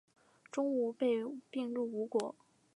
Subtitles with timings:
[0.51, 1.15] 钟吾被
[1.51, 2.33] 并入吴国。